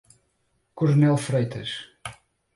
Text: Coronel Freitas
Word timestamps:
Coronel 0.77 1.13
Freitas 1.27 1.69